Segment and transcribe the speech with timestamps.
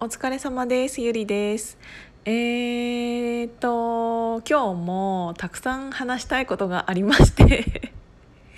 [0.00, 1.00] お疲れ様です。
[1.00, 1.76] ゆりです。
[2.24, 7.90] えー、っと今日もたくさん話したいことがありまして。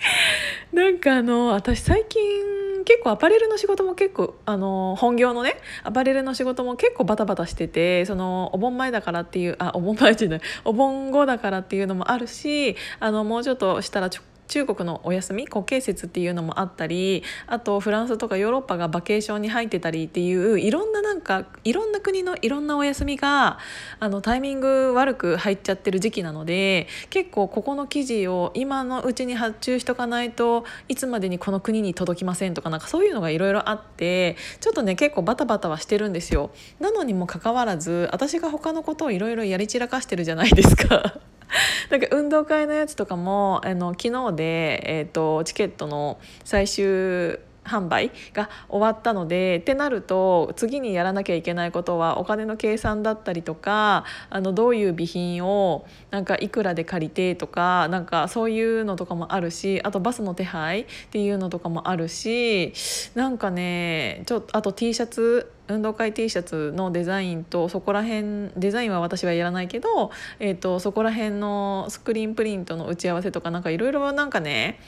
[0.71, 23.59] なんかあの私最近結構アパレルの仕事も結構あの本業のねアパレルの仕事も結構バタバタしててそのお盆前だからっていうあお盆前じゃないお盆後だからっていうのもあるしあのもうちょっとしたらちょ中国のお休み国慶節っていうのもあったりあとフランスとかヨーロッパがバケーションに入ってたりっていういろんななんかいろんな国のいろんなお休みが
[24.01, 36.51] あのタイミング悪く入っちゃってる時期なので結構ここの記事を今のうちに発注しとかないといつまでにこの国に届きませんとかなんかそういうのがいろいろあってちょっとね結構バタバタはしてるんですよ。
[36.80, 41.21] なのにもかかわらず私が他のことをいろいろやり散らかしてるじゃないですか。
[41.90, 47.38] なんか運動会のやつとかもあの昨日で、えーと、チケットの最終
[47.70, 62.73] 販売が終わったのでってなると次にやらなきゃいけないことはお金の計算だったりとかあのどういう備品をなんかいくらで借りてとかなんかそういうのとかもあるしあとバスの手配っていうのとかもあるし
[63.15, 70.10] なんかねちょっとあと T シャツ運動会 T シャツのデザインとそこら辺デザインは私はやらないけど、
[70.41, 74.81] えーと、そこら辺のスクリーンプリントの打ち合わせとかなんかいろいろなんかね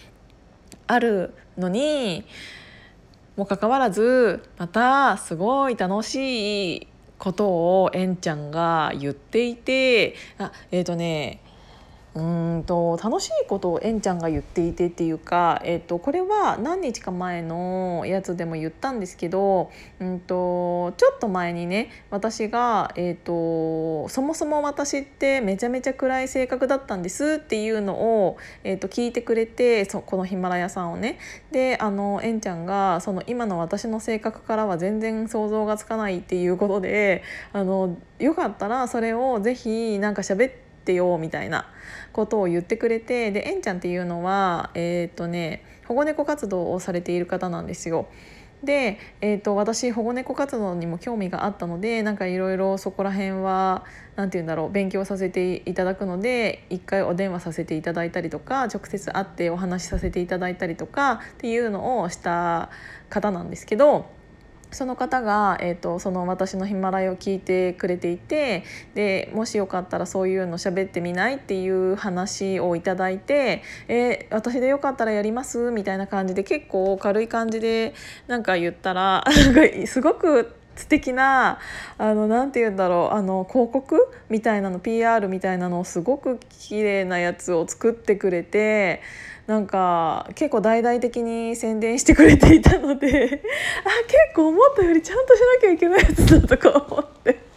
[0.88, 2.25] あるのに
[3.36, 6.86] もかかわらずまたすごい楽しい
[7.19, 11.41] ことをえんちゃんが言っていてあえっ、ー、とね
[12.14, 31.19] うんと楽しいことをえんちゃんが言っていてっていうか、えー、とこれは何日か前のやつでも言ったんですけど、うんと、ちょっと前にね私が、えーと、そもそも私ってめちゃめちゃ暗い性格だったんですっていうのを、えー、と聞いてくれてそこのヒマラヤさんをね。
[31.50, 41.66] であのえんちゃんがその今の私の性格からは全然想像がつかないっていうことであのよかったらそれをぜひなんか喋ってってよみたいな
[42.12, 48.09] ことを言ってくれてでえんちゃんっていうのはえっ、ー、とね保護猫活動をされている方なんですよ。
[48.65, 53.84] で、えーと、私保護猫活動にも興味があったのでなんかいろいろそこら辺は
[54.15, 62.70] 何て言うんだろう勉強させていただくので一回お電話させていただいたりとか直接会ってお話しさせていただいたりとかっていうのをした
[63.09, 64.22] 方なんですけど。
[64.72, 77.94] その方が、えーと、その私のヒマラヤを聞いてくれていてでもしよかったらそういうの喋ってみないっていう話をいただいて「えー、私でよかったらやります?」みたいな感じで結構軽い感じで
[78.27, 79.25] なんか言ったら
[79.87, 81.59] すごく素敵な
[81.99, 89.03] あのなて言うんだろうあの広告みたいなの PR みたいなのをすごく綺麗なやつを作ってくれて
[89.47, 97.53] なんか結構大々的に宣伝してくれていたのであ結構思ったよりちゃんとしなきゃいけないやつだとか思って。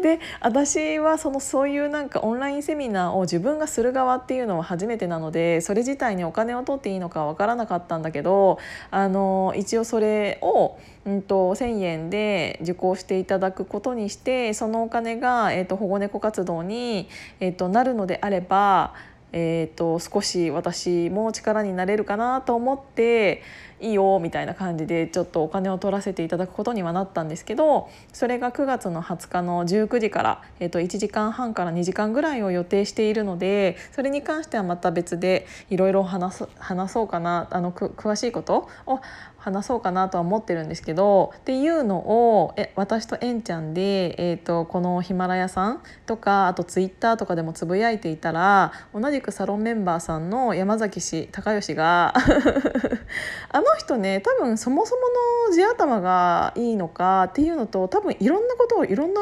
[0.00, 8.58] で私はそのそういうなんかオンラインセミナーを自分がする側っていうのは初めてなのでそれ自体にお金を取っていいのかわからなかったんだけど
[8.90, 17.08] あの一応それを、うんと、1,000円で受講していただくことにしてそのお金が、えーと、保護猫活動に、
[17.40, 18.94] えーとなるのであれば
[19.32, 23.42] えーと、少し私も力になれるかなと思って
[23.80, 36.44] いいよみたいな感じでちょっとお金を取らせていただくことにはなったんですけどそれが9月の20日の19時から、えー、と1時間半から2時間ぐらいを予定しているのでそれに関してはまた別でいろいろ話
[36.88, 39.00] そうかなあの詳しいことを
[39.40, 52.12] 話そうかなとは思ってるんですけどっていうのをえ私とえんちゃんで、えーと、このヒマラヤさんとかあとツイッターとかでもつぶやいていたら同じくサロンメンバーさんの山崎氏高吉が
[53.50, 55.02] あの人ね多分そもそも
[55.48, 59.20] の地頭がいいのかっていうのと多分いろんなことをいろんな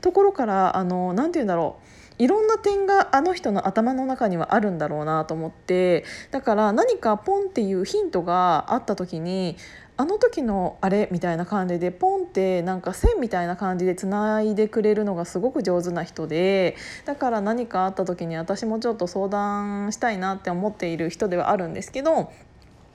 [0.00, 9.56] ところからあのなて言うんだろういろんな点があの人の頭の中にはあるんだろうなと思ってだから何かポンっていうヒントがあった時に
[9.98, 16.76] あの時のあれみたいな感じでポンってなんか線みたいな感じでつないでくれるのがすごく上手な人で
[17.06, 22.30] だから何かあった時に私もちょっと相談したいなって思っている人ではあるんですけど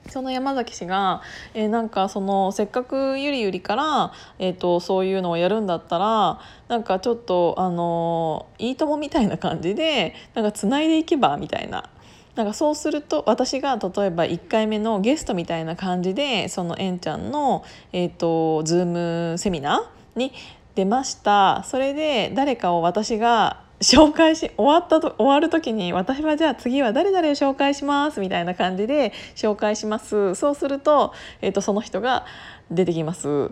[0.08, 1.22] その山崎氏が、
[1.54, 11.88] えー、なんかそのせっかくゆりゆりから、えーと、そういうのをやるんだったらなんかちょっとあのいいともみたいな感じでなんかつないでいけばみたいな。
[12.34, 17.62] なんかそうすると私が例えば1回目のゲストみたいな感じでそのえんちゃんの、
[17.92, 18.86] えーと、ズー
[19.32, 20.32] ムセミナーに
[20.74, 30.34] 出ましたそれで誰かを私が紹介し終わったと終わる時に私はじゃあ次は誰々を紹介しますみたいな感じで紹介します。
[30.34, 32.24] そうすると,、えーと、その人が
[32.70, 33.50] 出てきます。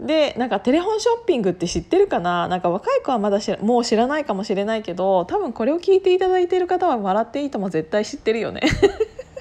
[0.00, 2.48] でなんかテレフォンショッピングって知ってるかな？
[2.48, 8.62] なんか若い子はまだもう知らないかもしれないけど多分これを聞いていただいている方は「笑っていいとも」絶対知ってるよね。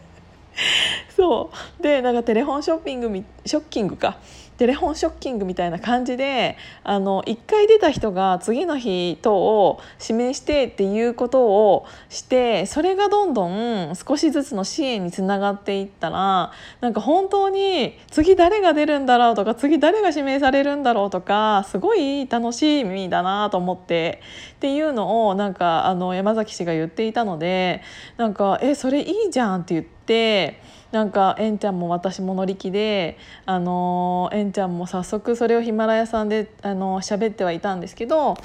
[1.16, 1.50] そ
[1.80, 1.84] う。
[1.84, 4.18] でなんかテレフォンショッピングショッキングか。
[4.62, 24.22] テレフォンショッキングみたいな感じであの1回出た人が次の日等を指名してっていうことをしてそれがどんどん少しずつの支援につながっていったらなんか本当に次誰が出るんだろうとか次誰が指名されるんだろうとかすごい楽しみだなと思って
[24.62, 27.82] っていうのをなんかあの山崎氏が言っていたので
[28.18, 30.62] なんか「えそれいいじゃん」って言って。
[30.92, 38.36] なんかえんちゃんも私も乗り気であのえんちゃんも早速それをヒマラヤさんであの喋ってはいたんですけど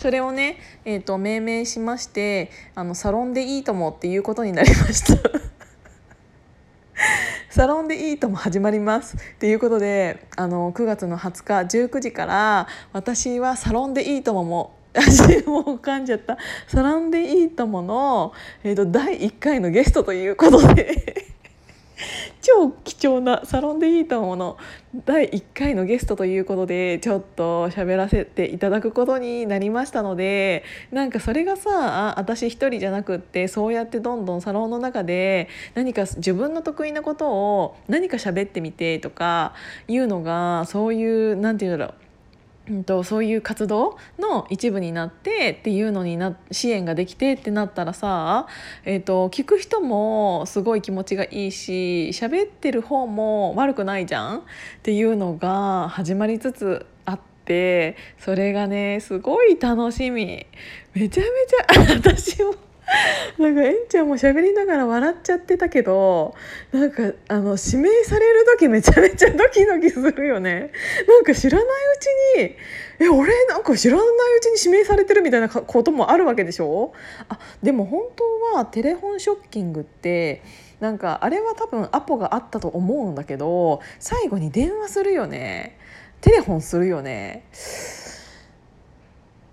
[0.00, 5.14] それをね、えーと、命名しましてあのサロンでいいともっていうことになりました。
[7.50, 11.54] サロンでいいとも始まりますっていうことであの9月の20日
[11.84, 16.38] 19時から私はサロンでいいともも足もう噛んじゃった。
[16.66, 18.32] サロンでいいともの、
[18.64, 21.32] えーと第1回のゲストということで。
[22.40, 24.56] 超貴重なサロンでいいと思うの
[25.04, 39.54] 第1回のゲストということでちょっと喋らせていただくことになりましたのでなんかそれがさ私一人じゃなくってそうやってどんどんサロンの中で何か自分の得意なことを何か喋ってみてとか
[39.88, 42.01] いうのがそういう何て言うんだろう。
[42.72, 48.46] うんと、そういう活動の一部になってっていうのにな支援ができてってなったらさ、
[48.84, 54.42] えーと、聞く人もすごい気持ちがいいし喋ってる方も悪くないじゃんっ
[54.82, 60.46] ていうのが始まりつつあってそれがねすごい楽しみ
[60.94, 61.22] めちゃ
[61.74, 62.71] めちゃ 私も。
[63.38, 66.34] なんかえんちゃんも喋りながら笑っちゃってたけど
[66.72, 70.72] なんかあの指名される時めちゃめちゃドキドキするよね。
[71.08, 71.68] なんか知らないう
[71.98, 72.06] ち
[72.40, 72.56] に
[72.98, 76.92] え俺なんか知らないうちに指名されてるみたいなこともあるわけでしょ？
[77.28, 78.02] あでも本
[78.52, 80.42] 当はテレフォンショッキングって
[80.80, 85.78] なんかあれは多分アポがあったと思うんだけど最後に電話するよね。
[86.20, 87.44] テレフォンするよね。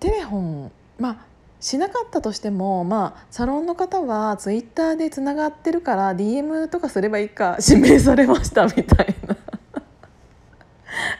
[0.00, 1.29] テレフォンまあ
[1.60, 9.36] しなかったとしてもまあサロンの方はツイッターでつながってるから DM とかすればいいか 指名されましたみたいな。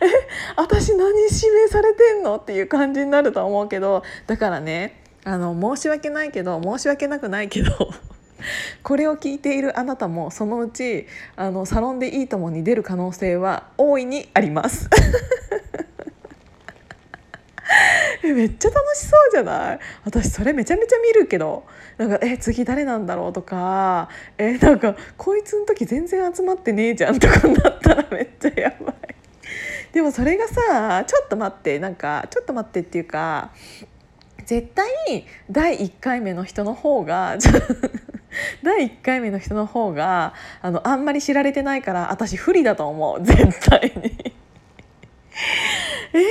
[0.02, 0.06] え
[0.56, 2.36] 私何指名されてんの？
[2.36, 7.70] っていう感じになると思うけどだからねあの申し訳ないけど申し訳なくないけど
[8.82, 14.88] これを聞いているあなたもそのうちあのサロンでいいともに出る可能性は大いにあります。
[18.22, 19.78] めっちゃ楽しそうじゃない？
[20.04, 21.64] 私それめちゃめちゃ見るけど。
[21.96, 24.08] なんかえ次誰なんだろうとか。
[24.38, 28.94] えなんかこいつの時全然集まってねえじゃんとかなったら めっちゃやばい。
[29.92, 31.78] でもそれがさちょっと待って。
[31.78, 33.50] なんかちょっと待ってっていうか
[34.44, 37.36] 絶対第1回目の人の方が
[38.62, 43.22] 第1回目の人の方があのあんまり知られてないから私不利だと思う。
[43.24, 44.34] 絶対に。
[46.12, 46.22] えー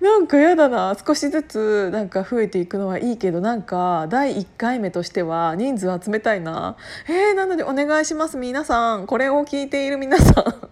[0.00, 0.96] なんかやだな。
[1.04, 6.76] 少しずつなんか増えていくのはいいけどなんか第1回目としては人数集めたいな。
[7.08, 8.36] えー、なのでお願いします。
[8.36, 9.06] 皆さん。
[9.06, 10.68] これを聞いている皆さん。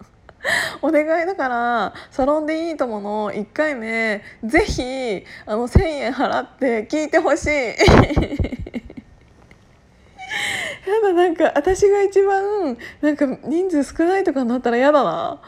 [0.81, 3.31] お願いだからサロンでいいともの。
[3.31, 7.49] 1回目ぜひあの1,000円払って聞いてほしい。
[10.87, 15.41] やだなんか私が一番なんか人数少ないとかになったら嫌だな。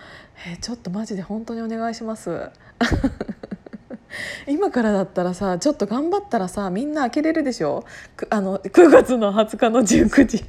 [0.48, 2.50] えー、ちょっとマジで本当にお願いします。
[4.48, 7.84] 今からだったらさちょっと頑張ったらさみんな開けれるでしょ？
[8.30, 10.44] あの9月の20日の19時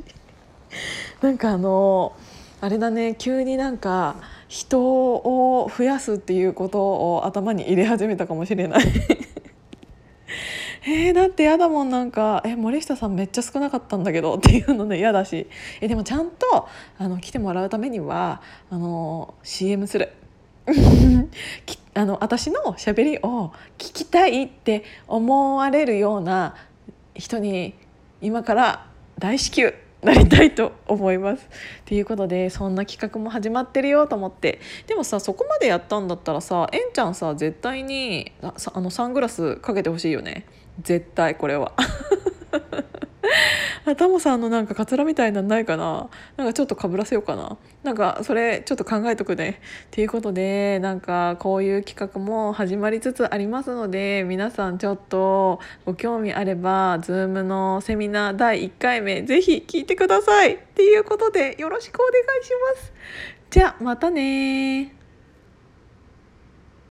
[1.21, 2.13] なんかあの
[2.61, 4.17] あれだね急になんか
[4.49, 6.81] 人を増やすっていうこと
[7.15, 8.85] を頭に入れ始めたかもしれない。
[10.83, 15.47] えー、だって嫌だもんなんか「え森下さんめっちゃ少なかったんだけど」っていうのね嫌だし。
[15.83, 18.41] えでもちゃんとあの来てもらうためには
[18.71, 20.11] あの CM する。
[21.95, 26.55] あの私のしゃべりを聞きたいって思われるような
[27.15, 27.75] 人に
[28.21, 28.87] 今から
[29.19, 31.47] 大至急なりたいと思います。
[31.85, 40.47] ということでそんな企画も始まってるよと思ってでもさそこまでやったんだったらさえんちゃんさ絶対にあのサングラスかけてほしいよね
[40.83, 41.73] 絶対これは。
[43.97, 46.09] タモさんのなんかカツラみたいなんないかな？
[46.37, 47.57] なんかちょっとかぶらせようかな。
[47.83, 49.61] なんかそれちょっと考えとくね。
[49.87, 60.55] っていうことでなんかこういう企画も始まりつつありますので皆さんちょっとご興味あれば Zoom のセミナー第1回目ぜひ聞いてください。
[60.55, 62.93] っていうことでよろしくお願いします。
[63.51, 65.00] じゃあまたね